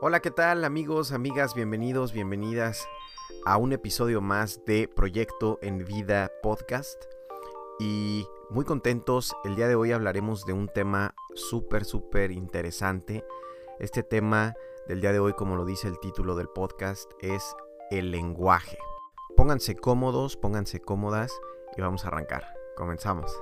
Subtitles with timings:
[0.00, 1.54] Hola, ¿qué tal amigos, amigas?
[1.54, 2.88] Bienvenidos, bienvenidas
[3.46, 7.04] a un episodio más de Proyecto en Vida Podcast.
[7.78, 13.24] Y muy contentos, el día de hoy hablaremos de un tema súper, súper interesante.
[13.78, 14.54] Este tema
[14.88, 17.56] del día de hoy, como lo dice el título del podcast, es
[17.90, 18.76] el lenguaje.
[19.36, 21.32] Pónganse cómodos, pónganse cómodas
[21.76, 22.44] y vamos a arrancar.
[22.76, 23.32] Comenzamos.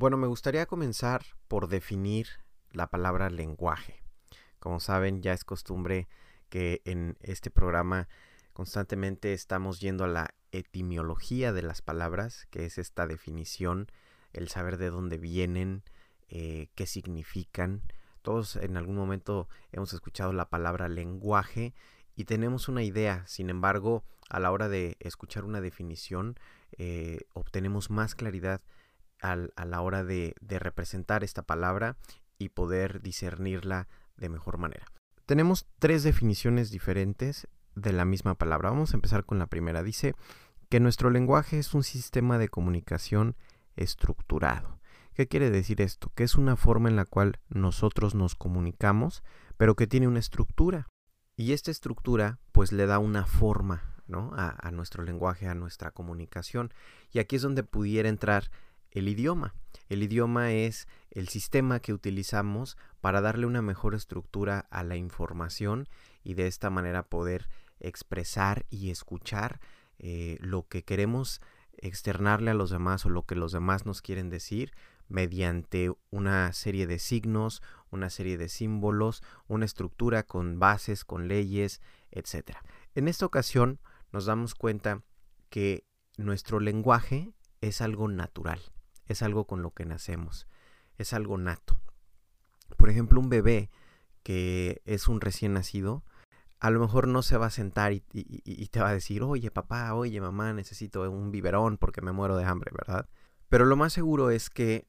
[0.00, 2.26] Bueno, me gustaría comenzar por definir
[2.72, 4.02] la palabra lenguaje.
[4.58, 6.08] Como saben, ya es costumbre
[6.48, 8.08] que en este programa
[8.54, 13.88] constantemente estamos yendo a la etimología de las palabras, que es esta definición,
[14.32, 15.82] el saber de dónde vienen,
[16.30, 17.82] eh, qué significan.
[18.22, 21.74] Todos en algún momento hemos escuchado la palabra lenguaje
[22.16, 26.36] y tenemos una idea, sin embargo, a la hora de escuchar una definición,
[26.78, 28.62] eh, obtenemos más claridad
[29.22, 31.96] a la hora de, representar esta palabra
[32.38, 34.86] y poder discernirla de mejor manera.
[35.26, 38.70] Tenemos tres definiciones diferentes de la misma palabra.
[38.70, 39.82] Vamos a empezar con la primera.
[39.82, 40.14] Dice
[40.68, 43.36] que nuestro lenguaje es un sistema de comunicación
[43.76, 44.80] estructurado.
[45.14, 46.10] ¿Qué quiere decir esto?
[46.14, 49.22] Que es una forma en la cual nosotros nos comunicamos,
[49.56, 50.88] pero que tiene una estructura.
[51.36, 54.32] Y esta estructura pues le da una forma ¿no?
[54.34, 56.72] a, a nuestro lenguaje, a nuestra comunicación.
[57.12, 58.50] Y aquí es donde pudiera entrar
[58.92, 59.54] el idioma.
[59.88, 65.88] El idioma es el sistema que utilizamos para darle una mejor estructura a la información
[66.22, 67.48] y de esta manera poder
[67.80, 69.60] expresar y escuchar
[69.98, 71.40] eh, lo que queremos
[71.76, 74.72] externarle a los demás o lo que los demás nos quieren decir
[75.08, 81.80] mediante una serie de signos, una serie de símbolos, una estructura con bases, con leyes,
[82.12, 82.58] etc.
[82.94, 83.80] En esta ocasión
[84.12, 85.02] nos damos cuenta
[85.48, 85.84] que
[86.16, 88.60] nuestro lenguaje es algo natural
[89.10, 90.46] es algo con lo que nacemos,
[90.96, 91.80] es algo nato.
[92.76, 93.70] Por ejemplo, un bebé
[94.22, 96.04] que es un recién nacido,
[96.60, 98.00] a lo mejor no se va a sentar y,
[98.68, 102.44] te va a decir, oye papá, oye mamá, necesito un biberón porque me muero de
[102.44, 103.08] hambre, ¿verdad?
[103.48, 104.86] Pero lo más seguro es que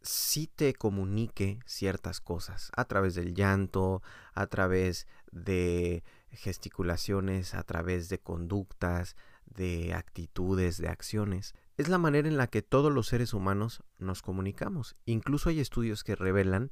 [0.00, 4.02] sí te comunique ciertas cosas a través del llanto,
[4.34, 6.02] a través de
[6.32, 11.54] gesticulaciones, a través de conductas, de actitudes, de acciones.
[11.76, 14.96] Es la manera en la que todos los seres humanos nos comunicamos.
[15.06, 16.70] Incluso hay estudios que revelan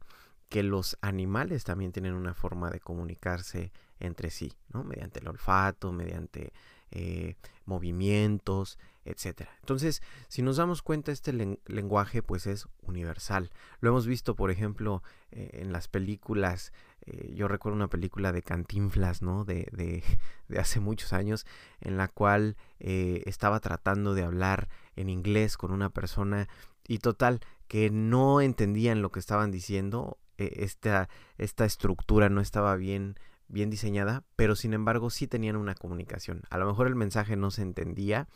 [0.51, 4.83] que los animales también tienen una forma de comunicarse entre sí, ¿no?
[4.83, 6.53] Mediante el olfato, mediante
[6.91, 9.49] eh, movimientos, etc.
[9.61, 11.33] Entonces, si nos damos cuenta, este
[11.67, 13.51] lenguaje pues es universal.
[13.79, 16.73] Lo hemos visto, por ejemplo, eh, en las películas,
[17.07, 19.45] eh, yo recuerdo una película de Cantinflas, ¿no?
[19.45, 20.03] De, de,
[20.49, 21.47] de hace muchos años,
[21.81, 26.49] en la cual estaba tratando de hablar en inglés con una persona
[26.89, 33.17] y total, que no entendían lo que estaban diciendo, esta, esta estructura no estaba bien
[33.51, 36.43] bien diseñada, pero sin embargo sí tenían una comunicación.
[36.51, 38.29] A lo mejor el mensaje no se entendía,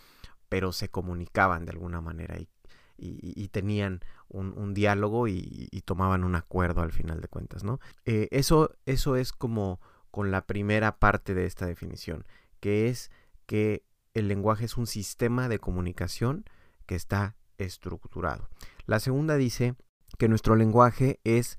[0.48, 2.48] pero se comunicaban de alguna manera y,
[2.96, 7.80] y, tenían un, diálogo y, tomaban un acuerdo al final de cuentas, ¿no?
[8.04, 12.24] Eh, eso, eso es como con la primera parte de esta definición,
[12.60, 13.10] que es
[13.46, 13.84] que
[14.14, 16.44] el lenguaje es un sistema de comunicación
[16.86, 18.48] que está estructurado.
[18.86, 19.74] La segunda dice
[20.18, 21.58] que nuestro lenguaje es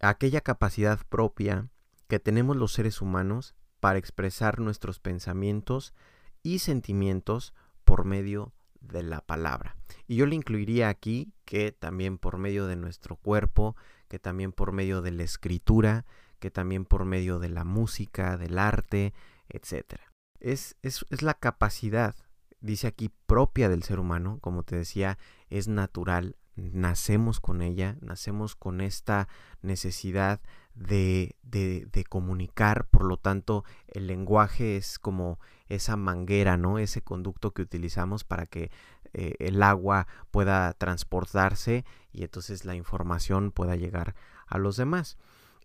[0.00, 1.68] aquella capacidad propia
[2.08, 5.94] que tenemos los seres humanos para expresar nuestros pensamientos
[6.42, 7.54] y sentimientos
[7.84, 8.52] por medio
[8.82, 9.76] de la palabra.
[10.06, 13.76] Y yo le incluiría aquí que también por medio de nuestro cuerpo,
[14.08, 16.04] que también por medio de la escritura,
[16.38, 19.14] que también por medio de la música, del arte,
[19.48, 20.00] etc.
[20.40, 22.14] Es, es, es la capacidad,
[22.60, 25.18] dice aquí, propia del ser humano, como te decía,
[25.50, 29.28] es natural, nacemos con ella, nacemos con esta
[29.62, 30.40] necesidad
[30.74, 35.38] de, de, comunicar, por lo tanto el lenguaje es como
[35.74, 36.78] esa manguera, ¿no?
[36.78, 38.70] Ese conducto que utilizamos para que
[39.12, 44.14] eh, el agua pueda transportarse y entonces la información pueda llegar
[44.46, 45.18] a los demás.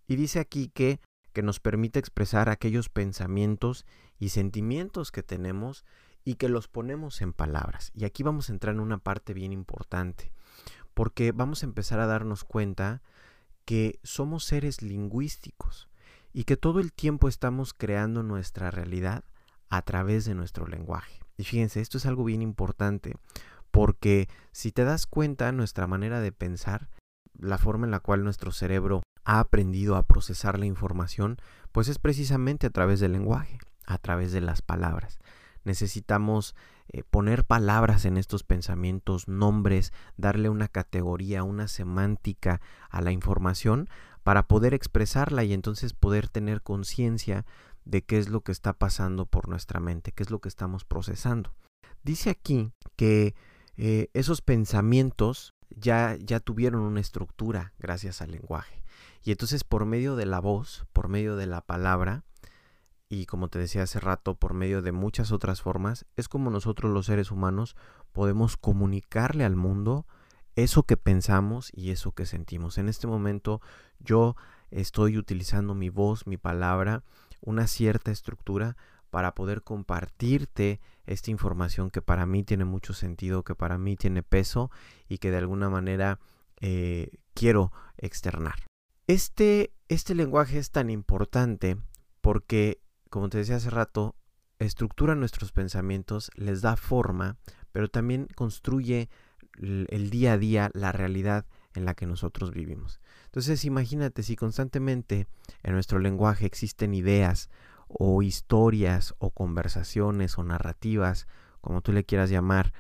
[0.08, 1.00] Y dice aquí que,
[1.34, 3.86] que nos permite expresar aquellos pensamientos
[4.20, 5.86] y sentimientos que tenemos
[6.24, 7.92] y que los ponemos en palabras.
[7.94, 10.34] Y aquí vamos a entrar en una parte bien importante,
[10.94, 13.02] porque vamos a empezar a darnos cuenta
[13.66, 15.90] que somos seres lingüísticos
[16.34, 19.24] y que todo el tiempo estamos creando nuestra realidad
[19.70, 21.20] a través de nuestro lenguaje.
[21.38, 23.16] Y fíjense, esto es algo bien importante,
[23.72, 26.90] porque si te das cuenta, nuestra manera de pensar,
[27.40, 31.38] la forma en la cual nuestro cerebro ha aprendido a procesar la información,
[31.72, 35.20] pues es precisamente a través del lenguaje, a través de las palabras.
[35.64, 36.56] Necesitamos
[36.88, 43.90] eh, poner palabras en estos pensamientos, nombres, darle una categoría, una semántica a la información
[44.24, 47.46] para poder expresarla y entonces poder tener conciencia
[47.88, 50.84] de qué es lo que está pasando por nuestra mente, qué es lo que estamos
[50.86, 51.56] procesando.
[52.04, 53.34] Dice aquí que
[53.78, 58.84] eh, esos pensamientos ya, ya tuvieron una estructura gracias al lenguaje.
[59.24, 62.24] Y entonces por medio de la voz, por medio de la palabra,
[63.10, 66.92] y como te decía hace rato, por medio de muchas otras formas, es como nosotros
[66.92, 67.76] los seres humanos
[68.12, 70.06] podemos comunicarle al mundo
[70.56, 72.78] eso que pensamos y eso que sentimos.
[72.78, 73.62] En este momento
[74.00, 74.36] yo
[74.72, 77.04] estoy utilizando mi voz, mi palabra,
[77.42, 78.78] una cierta estructura
[79.10, 84.24] para poder compartirte esta información que para mí tiene mucho sentido, que para mí tiene
[84.24, 84.70] peso
[85.08, 86.20] y que de alguna manera
[86.60, 88.66] eh, quiero externar.
[89.08, 91.78] Este, este lenguaje es tan importante
[92.20, 94.16] porque como te decía hace rato,
[94.60, 97.38] estructura nuestros pensamientos, les da forma,
[97.72, 99.10] pero también construye
[99.60, 101.46] el día a día, la realidad
[101.78, 103.00] en la que nosotros vivimos.
[103.26, 105.28] Entonces imagínate si constantemente
[105.64, 107.50] en nuestro lenguaje existen ideas
[107.88, 111.28] o historias o conversaciones o narrativas,
[111.62, 112.74] como tú le quieras llamar,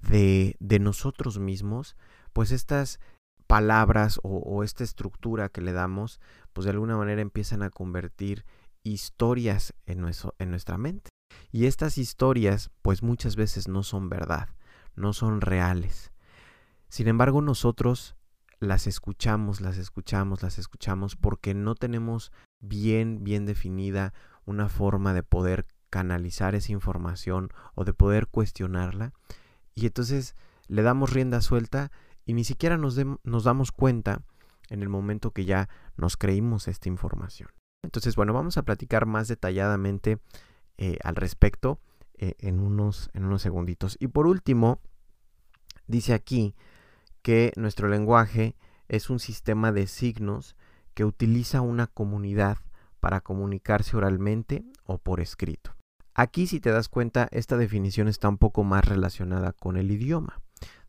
[0.00, 1.96] de, de nosotros mismos,
[2.32, 3.00] pues estas
[3.46, 6.20] palabras o, esta estructura que le damos,
[6.52, 8.44] pues de alguna manera empiezan a convertir
[8.82, 11.10] historias en, nuestro, en nuestra mente.
[11.52, 14.48] Y estas historias pues muchas veces no son verdad,
[14.94, 16.12] no son reales.
[16.88, 18.16] Sin embargo nosotros
[18.64, 24.12] las escuchamos, las escuchamos, las escuchamos porque no tenemos bien, bien definida
[24.44, 29.12] una forma de poder canalizar esa información o de poder cuestionarla.
[29.74, 30.34] Y entonces
[30.66, 31.90] le damos rienda suelta
[32.26, 32.96] y ni siquiera nos,
[33.44, 34.22] damos cuenta
[34.70, 37.50] en el momento que ya nos creímos esta información.
[37.82, 40.18] Entonces, bueno, vamos a platicar más detalladamente
[40.78, 41.80] eh, al respecto
[42.16, 43.96] eh, en, unos, en unos segunditos.
[44.00, 44.80] Y por último,
[45.86, 46.54] dice aquí
[47.24, 48.54] que nuestro lenguaje
[48.86, 50.56] es un sistema de signos
[50.92, 52.58] que utiliza una comunidad
[53.00, 55.74] para comunicarse oralmente o por escrito.
[56.12, 60.42] Aquí, si te das cuenta, esta definición está un poco más relacionada con el idioma.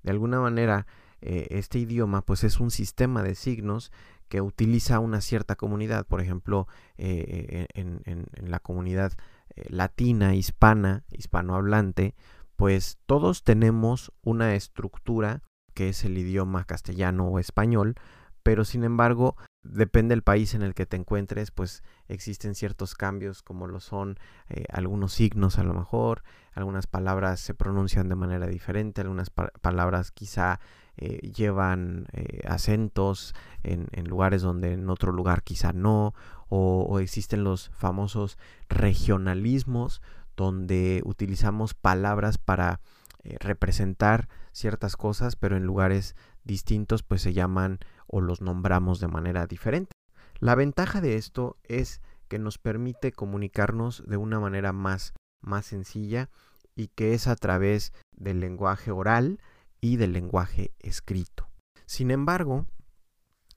[0.03, 0.87] De alguna manera,
[1.21, 3.93] eh, este idioma pues es un sistema de signos
[4.27, 6.67] que utiliza una cierta comunidad, por ejemplo,
[6.97, 8.01] eh, en,
[8.41, 9.13] la comunidad
[9.55, 12.13] eh, latina, hispana, hispanohablante,
[12.57, 15.41] pues todos tenemos una estructura
[15.75, 17.95] que es el idioma castellano o español,
[18.42, 23.42] pero sin embargo, depende del país en el que te encuentres, pues existen ciertos cambios
[23.42, 24.18] como lo son
[24.50, 26.24] eh, algunos signos a lo mejor,
[26.54, 30.60] algunas palabras se pronuncian de manera diferente, algunas palabras quizá
[30.98, 36.13] eh, llevan eh, acentos en, lugares donde en otro lugar quizá no,
[36.48, 38.38] o, existen los famosos
[38.69, 40.01] regionalismos
[40.38, 42.80] donde utilizamos palabras para
[43.25, 49.07] eh, representar ciertas cosas, pero en lugares distintos pues se llaman o los nombramos de
[49.07, 49.92] manera diferente.
[50.39, 56.30] La ventaja de esto es que nos permite comunicarnos de una manera más, más sencilla
[56.75, 59.39] y que es a través del lenguaje oral,
[59.86, 61.48] y del lenguaje escrito.
[61.86, 62.66] Sin embargo,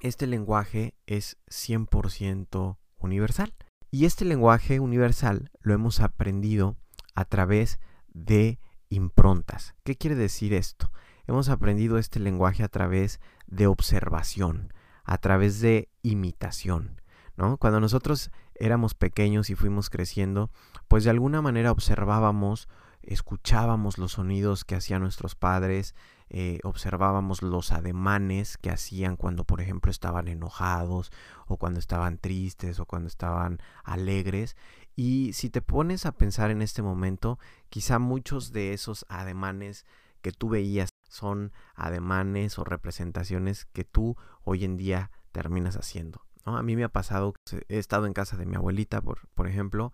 [0.00, 3.55] este lenguaje es 100% universal.
[3.91, 6.77] Y este lenguaje universal lo hemos aprendido
[7.15, 8.58] a través de
[8.90, 9.74] improntas.
[9.84, 10.90] ¿Qué quiere decir esto?
[11.26, 14.72] Hemos aprendido este lenguaje a través de observación,
[15.04, 17.00] a través de imitación.
[17.36, 17.56] ¿no?
[17.56, 20.50] Cuando nosotros éramos pequeños y fuimos creciendo,
[20.88, 22.68] pues de alguna manera observábamos,
[23.02, 25.94] escuchábamos los sonidos que hacían nuestros padres,
[26.30, 31.10] eh, observábamos los ademanes que hacían cuando, por ejemplo, estaban enojados
[31.46, 34.56] o cuando estaban tristes o cuando estaban alegres.
[34.98, 37.38] Y si te pones a pensar en este momento,
[37.69, 39.86] quizá muchos de esos ademanes
[40.22, 46.26] que tú veías son ademanes o representaciones que tú hoy en día terminas haciendo.
[46.44, 47.34] A mí me ha pasado,
[47.69, 49.93] he estado en casa de mi abuelita, por, por ejemplo,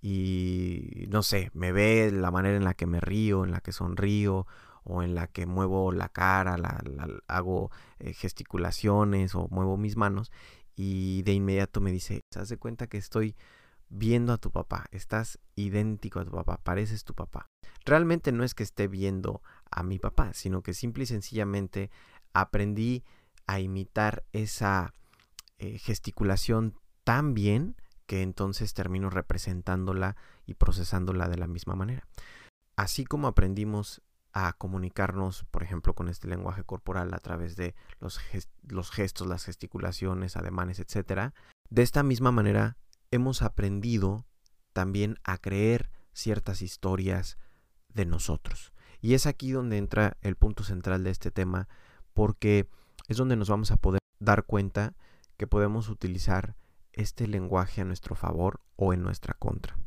[0.00, 3.72] y no sé, me ve la manera en la que me río, en la que
[3.72, 4.46] sonrío,
[4.84, 6.82] o en la que muevo la cara, la,
[7.28, 10.32] hago eh, gesticulaciones o muevo mis manos
[10.74, 13.36] y de inmediato me dice, ¿te das cuenta que estoy
[13.90, 14.86] viendo a tu papá?
[14.92, 17.46] Estás idéntico a tu papá, pareces tu papá.
[17.84, 21.90] Realmente no es que esté viendo a mi papá, sino que simple y sencillamente
[22.32, 23.04] aprendí
[23.46, 24.94] a imitar esa
[25.58, 30.16] eh, gesticulación tan bien que entonces termino representándola
[30.46, 32.08] y procesándola de la misma manera.
[32.76, 38.20] Así como aprendimos a comunicarnos, por ejemplo, con este lenguaje corporal a través de los,
[38.68, 41.32] los gestos, las gesticulaciones, ademanes, etc.
[41.68, 42.76] De esta misma manera
[43.10, 44.26] hemos aprendido
[44.72, 47.38] también a creer ciertas historias
[47.88, 48.72] de nosotros.
[49.00, 51.68] Y es aquí donde entra el punto central de este tema,
[52.14, 52.68] porque
[53.08, 54.94] es donde nos vamos a poder dar cuenta
[55.36, 56.56] que podemos utilizar
[56.92, 59.78] este lenguaje a nuestro favor o en nuestra contra.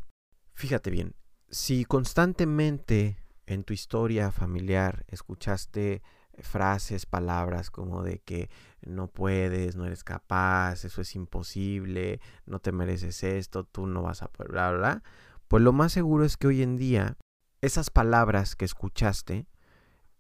[0.53, 1.15] Fíjate bien,
[1.50, 6.01] si constantemente en tu historia familiar escuchaste
[6.40, 8.50] frases, palabras como de que
[8.82, 14.24] no puedes, no eres capaz, eso es imposible, no te mereces esto, tú no vas
[14.24, 15.04] a poder, bla, bla, bla,
[15.48, 17.18] pues lo más seguro es que hoy en día
[17.62, 19.48] esas palabras que escuchaste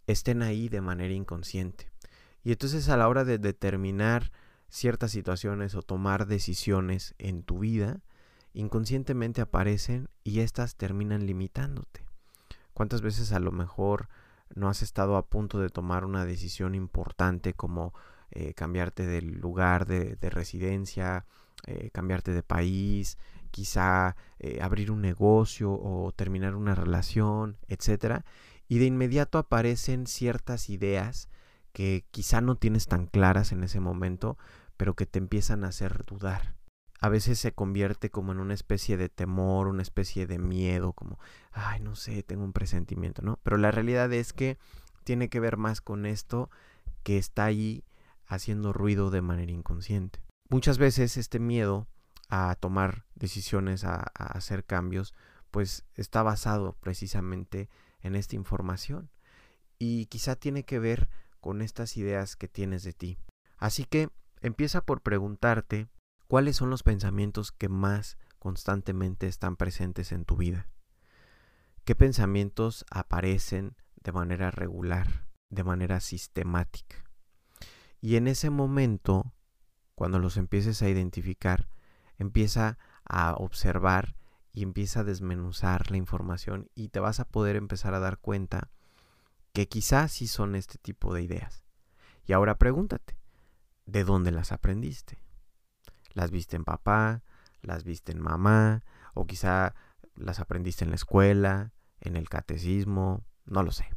[0.07, 1.91] estén ahí de manera inconsciente.
[2.43, 4.31] Y entonces a la hora de determinar
[4.69, 8.01] ciertas situaciones o tomar decisiones en tu vida,
[8.53, 12.05] inconscientemente aparecen y éstas terminan limitándote.
[12.73, 14.09] ¿Cuántas veces a lo mejor
[14.55, 17.93] no has estado a punto de tomar una decisión importante como
[18.31, 21.25] eh, cambiarte de lugar de, residencia,
[21.67, 23.17] eh, cambiarte de país,
[23.51, 28.25] quizá eh, abrir un negocio o terminar una relación, etcétera,
[28.67, 31.29] y de inmediato aparecen ciertas ideas
[31.73, 34.37] que quizá no tienes tan claras en ese momento,
[34.77, 36.55] pero que te empiezan a hacer dudar
[37.03, 41.19] a veces se convierte como en una especie de temor, una especie de miedo, como,
[41.51, 43.41] ay, no sé, tengo un presentimiento, ¿no?
[43.43, 44.57] Pero la realidad es que
[45.03, 46.49] tiene que ver más con esto
[47.03, 47.83] que está ahí
[48.25, 50.21] haciendo ruido de manera inconsciente.
[50.47, 51.89] Muchas veces este miedo
[52.29, 55.13] a tomar decisiones, a, a hacer cambios,
[55.51, 57.67] pues está basado precisamente
[57.99, 59.09] en esta información
[59.77, 61.09] y quizá tiene que ver
[61.41, 63.17] con estas ideas que tienes de ti.
[63.57, 64.07] Así que
[64.39, 65.89] empieza por preguntarte
[66.27, 70.67] ¿Cuáles son los pensamientos que más constantemente están presentes en tu vida?
[71.85, 77.03] ¿Qué pensamientos aparecen de manera regular, de manera sistemática?
[78.01, 79.33] Y en ese momento,
[79.95, 81.67] cuando los empieces a identificar,
[82.17, 84.15] empieza a observar
[84.53, 88.71] y empieza a desmenuzar la información y te vas a poder empezar a dar cuenta
[89.51, 91.65] que quizás sí son este tipo de ideas.
[92.25, 93.17] Y ahora pregúntate,
[93.85, 95.23] ¿de dónde las aprendiste?
[96.13, 97.23] Las viste en papá,
[97.61, 99.75] las viste en mamá, o quizá
[100.15, 103.89] las aprendiste en la escuela, en el catecismo, no lo sé.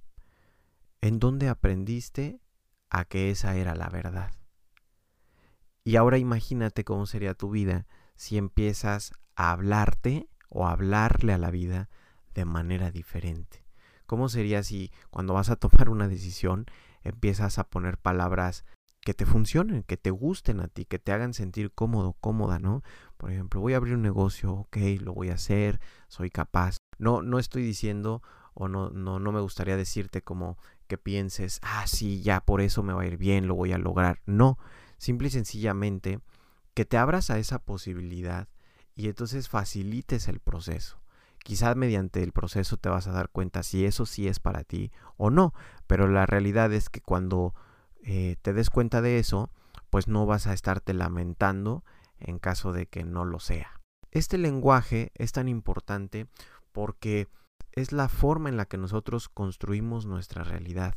[1.01, 2.41] ¿En dónde aprendiste
[2.91, 4.33] a que esa era la verdad?
[5.85, 11.39] Y ahora imagínate cómo sería tu vida si empiezas a hablarte o a hablarle a
[11.39, 11.89] la vida
[12.35, 13.65] de manera diferente.
[14.07, 16.67] ¿Cómo sería si cuando vas a tomar una decisión
[17.03, 18.65] empiezas a poner palabras
[19.07, 22.83] que te funcionen, que te gusten a ti, que te hagan sentir cómodo, cómoda, ¿no?
[23.17, 26.79] Por ejemplo, voy a abrir un negocio, ok, lo voy a hacer, soy capaz.
[26.99, 28.21] No, no estoy diciendo
[28.53, 30.59] o no, no, no me gustaría decirte como
[30.89, 33.79] que pienses, ah, sí, ya por eso me va a ir bien, lo voy a
[33.79, 34.23] lograr.
[34.27, 34.59] No,
[34.99, 36.19] simple y sencillamente
[36.75, 38.49] que te abras a esa posibilidad
[38.97, 40.99] y entonces facilites el proceso.
[41.45, 44.91] Quizás mediante el proceso te vas a dar cuenta si eso sí es para ti
[45.17, 45.55] o no,
[45.87, 47.55] pero la realidad es que cuando
[48.09, 49.51] eh, te des cuenta de eso,
[49.91, 51.85] pues no vas a estarte lamentando
[52.19, 53.81] en caso de que no lo sea.
[54.13, 56.29] Este lenguaje es tan importante
[56.71, 57.27] porque
[57.73, 60.95] es la forma en la que nosotros construimos nuestra realidad.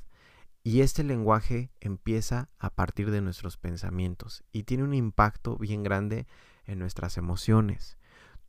[0.62, 6.28] Y este lenguaje empieza a partir de nuestros pensamientos y tiene un impacto bien grande
[6.66, 7.98] en nuestras emociones.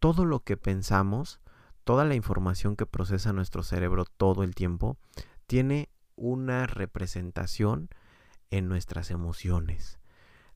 [0.00, 1.40] Todo lo que pensamos,
[1.84, 4.98] toda la información que procesa nuestro cerebro todo el tiempo,
[5.46, 7.88] tiene una representación
[8.50, 9.98] en nuestras emociones.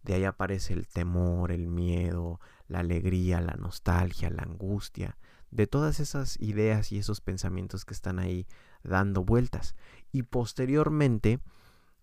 [0.02, 5.16] De ahí aparece el temor, el miedo, la alegría, la nostalgia, la angustia,
[5.50, 8.46] de todas esas ideas y esos pensamientos que están ahí
[8.82, 9.74] dando vueltas.
[10.12, 11.40] Y posteriormente,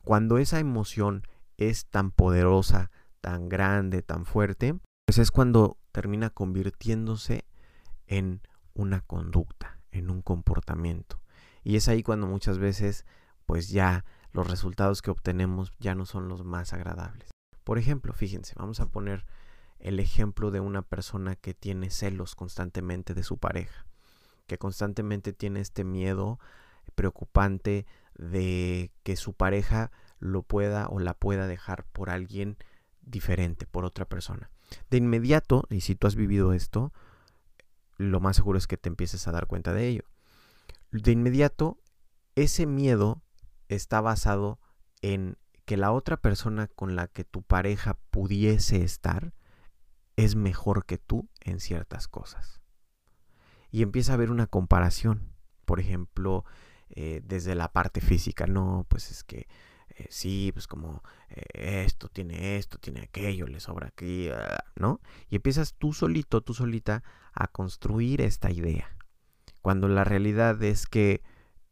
[0.03, 7.45] cuando esa emoción es tan poderosa, tan grande, tan fuerte, pues es cuando termina convirtiéndose
[8.07, 8.41] en
[8.73, 11.21] una conducta, en un comportamiento.
[11.63, 13.05] Y es ahí cuando muchas veces
[13.45, 17.29] pues ya los resultados que obtenemos ya no son los más agradables.
[17.63, 19.25] Por ejemplo, fíjense, vamos a poner
[19.79, 23.85] el ejemplo de una persona que tiene celos constantemente de su pareja,
[24.47, 26.39] que constantemente tiene este miedo
[26.95, 27.85] preocupante
[28.15, 32.57] de que su pareja lo pueda o la pueda dejar por alguien
[33.01, 34.51] diferente, por otra persona.
[34.89, 36.93] De inmediato, y si tú has vivido esto,
[37.97, 40.03] lo más seguro es que te empieces a dar cuenta de ello.
[40.91, 41.79] De inmediato,
[42.35, 43.21] ese miedo
[43.75, 44.59] está basado
[45.01, 49.33] en que la otra persona con la que tu pareja pudiese estar
[50.15, 52.61] es mejor que tú en ciertas cosas.
[53.71, 55.33] Y empieza a haber una comparación.
[55.65, 56.43] Por ejemplo,
[56.89, 59.47] eh, desde la parte física, no, pues es que
[59.95, 64.99] eh, sí, pues como eh, esto tiene esto, tiene aquello, le sobra aquí, ah, ¿no?
[65.29, 68.97] Y empiezas tú solito, tú solita a construir esta idea.
[69.61, 71.23] Cuando la realidad es que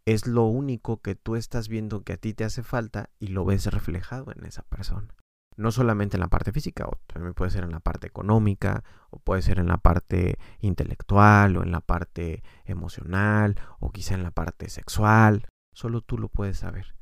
[0.05, 3.45] es lo único que tú estás viendo que a ti te hace falta y lo
[3.45, 5.13] ves reflejado en esa persona.
[5.55, 9.19] No solamente en la parte física, o también puede ser en la parte económica, o
[9.19, 14.31] puede ser en la parte intelectual, o en la parte emocional, o quizá en la
[14.31, 15.47] parte sexual.
[15.73, 16.95] Solo tú lo puedes saber.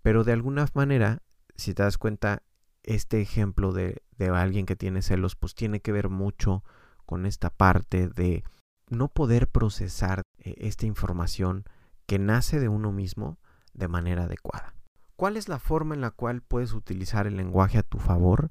[0.00, 1.22] Pero de alguna manera,
[1.54, 2.42] si te das cuenta,
[2.82, 6.64] este ejemplo de, de alguien que tiene celos, pues tiene que ver mucho
[7.04, 8.42] con esta parte de
[8.88, 11.64] no poder procesar eh, esta información
[12.08, 13.38] que nace de uno mismo
[13.74, 14.74] de manera adecuada.
[15.14, 18.50] ¿Cuál es la forma en la cual puedes utilizar el lenguaje a tu favor?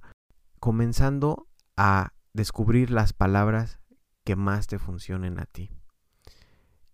[0.60, 3.80] Comenzando a descubrir las palabras
[4.24, 5.72] que más te funcionen a ti.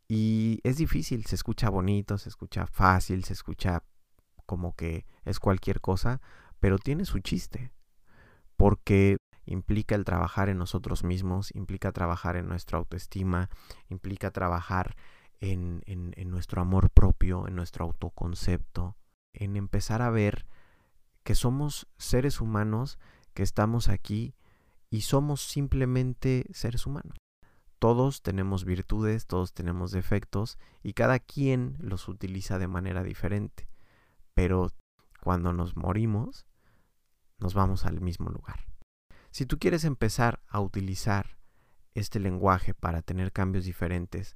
[0.08, 3.84] Y es difícil, se escucha bonito, se escucha fácil, se escucha
[4.46, 6.22] como que es cualquier cosa,
[6.60, 7.74] pero tiene su chiste,
[8.56, 13.50] porque implica el trabajar en nosotros mismos, implica trabajar en nuestra autoestima,
[13.90, 14.96] implica trabajar
[15.40, 15.84] en,
[16.30, 18.96] nuestro amor propio, en nuestro autoconcepto,
[19.34, 20.46] en empezar a ver
[21.24, 23.00] que somos seres humanos
[23.34, 24.36] que estamos aquí
[24.90, 27.18] y somos simplemente seres humanos.
[27.80, 33.68] Todos tenemos virtudes, todos tenemos defectos y cada quien los utiliza de manera diferente.
[34.34, 34.72] Pero
[35.22, 36.46] cuando nos morimos,
[37.40, 38.68] nos vamos al mismo lugar.
[39.32, 41.38] Si tú quieres empezar a utilizar
[41.94, 44.36] este lenguaje para tener cambios diferentes,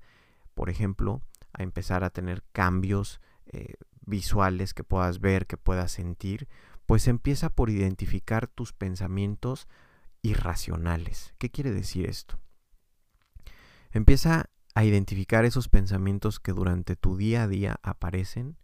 [0.57, 1.21] por ejemplo,
[1.53, 3.75] a empezar a tener cambios eh,
[4.07, 6.47] visuales que puedas ver, que puedas sentir,
[6.87, 9.67] pues empieza por identificar tus pensamientos
[10.23, 11.35] irracionales.
[11.37, 12.39] ¿Qué quiere decir esto?
[13.91, 18.57] Empieza a identificar esos pensamientos que durante tu día a día aparecen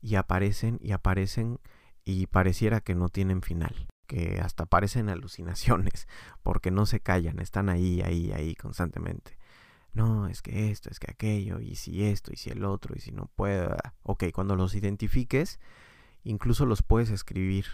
[0.00, 1.60] y aparecen y aparecen
[2.02, 6.08] y pareciera que no tienen final, que hasta parecen alucinaciones,
[6.42, 9.35] porque no se callan, están ahí, ahí, ahí constantemente
[9.96, 13.00] no, es que esto, es que aquello, y si esto, y si el otro, y
[13.00, 13.74] si no puedo.
[14.02, 15.58] Ok, cuando los identifiques,
[16.22, 17.64] incluso los puedes escribir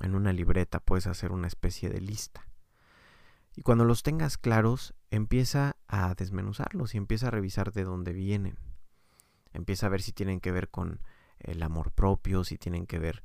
[0.00, 2.46] en una libreta, puedes hacer una especie de lista.
[3.56, 8.56] Y cuando los tengas claros, empieza a desmenuzarlos y empieza a revisar de dónde vienen.
[9.52, 11.00] Empieza a ver si tienen que ver con
[11.40, 13.24] el amor propio, si tienen que ver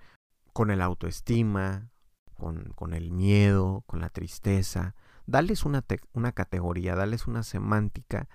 [0.54, 1.92] con el autoestima,
[2.34, 4.96] con, con el miedo, con la tristeza,
[5.30, 5.84] Dales una,
[6.32, 8.28] categoría, dales una semántica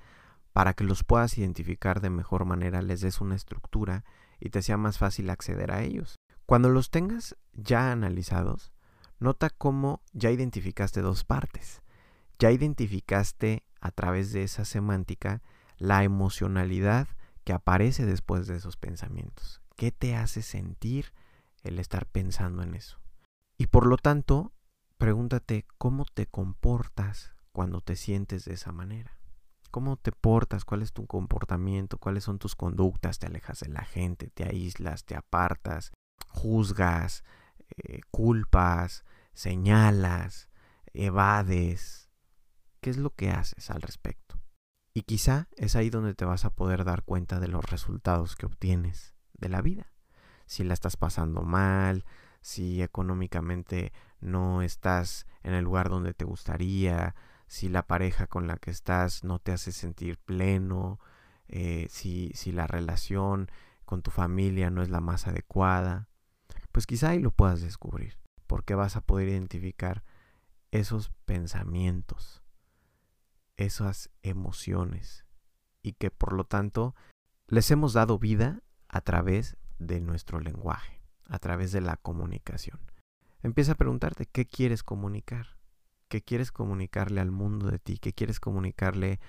[0.52, 4.04] para que los puedas identificar de mejor manera, les des una estructura
[4.38, 6.14] y te sea más fácil acceder a ellos.
[6.46, 8.72] Cuando los tengas ya analizados,
[9.18, 11.82] nota cómo ya identificaste dos partes.
[12.38, 15.42] Ya identificaste a través de esa semántica
[15.78, 17.08] la emocionalidad
[17.42, 19.60] que aparece después de esos pensamientos.
[19.74, 21.12] ¿Qué te hace sentir
[21.64, 23.00] el estar pensando en eso?
[23.58, 24.52] Y por lo tanto,
[24.98, 29.18] pregúntate cómo te comportas cuando te sientes de esa manera.
[29.70, 30.64] ¿Cómo te portas?
[30.64, 31.98] ¿Cuál es tu comportamiento?
[31.98, 33.18] ¿Cuáles son tus conductas?
[33.18, 34.30] ¿Te alejas de la gente?
[34.30, 35.04] ¿Te aíslas?
[35.04, 35.92] ¿Te apartas?
[36.28, 37.24] ¿Juzgas?
[37.76, 39.04] Eh, ¿Culpas?
[39.32, 40.48] ¿Señalas?
[40.92, 42.08] ¿Evades?
[42.80, 44.40] ¿Qué es lo que haces al respecto?
[44.92, 48.46] Y quizá es ahí donde te vas a poder dar cuenta de los resultados que
[48.46, 49.92] obtienes de la vida.
[50.46, 52.04] Si la estás pasando mal,
[52.44, 57.14] si económicamente no estás en el lugar donde te gustaría,
[57.46, 61.00] si la pareja con la que estás no te hace sentir pleno,
[61.48, 63.50] eh, si, si la relación
[63.86, 66.10] con tu familia no es la más adecuada,
[66.70, 70.04] pues quizá ahí lo puedas descubrir, porque vas a poder identificar
[70.70, 72.42] esos pensamientos,
[73.56, 75.24] esas emociones,
[75.80, 76.94] y que por lo tanto
[77.48, 80.93] les hemos dado vida a través de nuestro lenguaje
[81.28, 82.78] a través de la comunicación.
[83.42, 85.58] Empieza a preguntarte qué quieres comunicar,
[86.08, 89.20] qué quieres comunicarle al mundo de ti, qué quieres comunicarle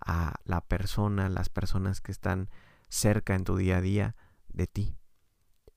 [0.00, 2.48] a la persona, las personas que están
[2.88, 4.16] cerca en tu día a día
[4.48, 4.96] de ti.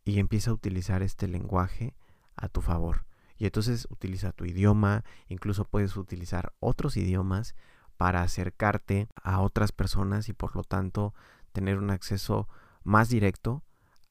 [0.06, 1.96] Y empieza a utilizar este lenguaje
[2.36, 3.06] a tu favor.
[3.38, 7.56] Y entonces utiliza tu idioma, incluso puedes utilizar otros idiomas
[7.98, 11.14] para acercarte a otras personas y por lo tanto
[11.52, 12.48] tener un acceso
[12.84, 13.64] más directo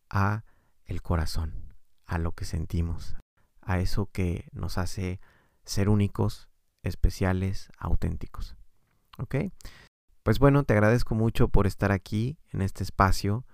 [0.09, 0.45] a
[0.87, 1.75] el corazón,
[2.07, 3.17] a lo que sentimos,
[3.61, 5.21] a eso que nos hace
[5.65, 6.49] ser únicos,
[6.83, 8.57] especiales, auténticos.
[9.19, 9.37] ¿Ok?
[10.23, 13.45] Pues bueno, te agradezco mucho por estar aquí en este espacio.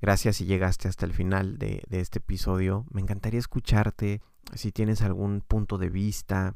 [0.00, 2.86] Gracias si llegaste hasta el final de, este episodio.
[2.90, 4.20] Me encantaría escucharte
[4.54, 6.54] si tienes algún punto de vista,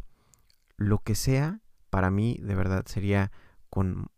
[0.76, 1.60] lo que sea,
[1.90, 3.30] para mí de verdad sería
[3.70, 4.08] con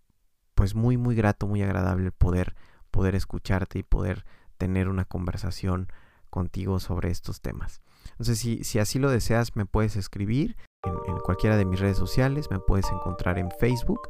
[0.55, 2.57] pues muy muy grato, muy agradable poder
[2.91, 4.25] poder escucharte y poder
[4.57, 5.89] tener una conversación
[6.31, 7.81] contigo sobre estos temas.
[8.11, 12.51] Entonces, si, si así lo deseas, me puedes escribir en, cualquiera de mis redes sociales,
[12.51, 14.01] me puedes encontrar en Facebook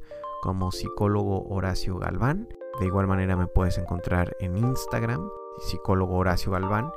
[0.42, 2.48] como psicólogo Horacio Galván.
[2.80, 5.28] De igual manera me puedes encontrar en Instagram,
[5.58, 6.90] psicólogo Horacio Galván,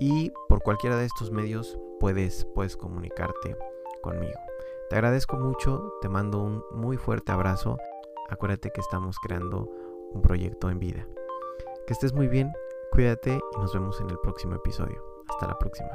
[0.00, 3.56] y por cualquiera de estos medios puedes, puedes comunicarte
[4.02, 4.38] conmigo.
[4.88, 7.78] Te agradezco mucho, te mando un muy fuerte abrazo.
[8.30, 9.68] Acuérdate que estamos creando
[10.12, 11.06] un proyecto en vida.
[11.86, 12.52] Que estés muy bien,
[12.96, 15.04] cuídate y nos vemos en el próximo episodio.
[15.28, 15.90] Hasta la próxima.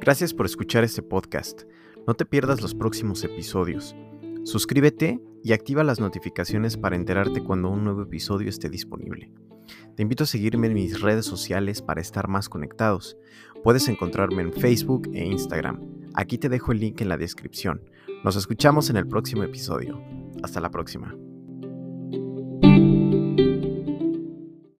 [0.00, 1.62] Gracias por escuchar este podcast.
[2.08, 3.94] No te pierdas los próximos episodios.
[4.44, 9.32] Suscríbete y activa las notificaciones para enterarte cuando un nuevo episodio esté disponible.
[9.96, 13.16] Te invito a seguirme en mis redes sociales para estar más conectados.
[13.62, 15.80] Puedes encontrarme en Facebook e Instagram.
[16.14, 17.82] Aquí te dejo el link en la descripción.
[18.24, 20.02] Nos escuchamos en el próximo episodio.
[20.42, 21.14] Hasta la próxima.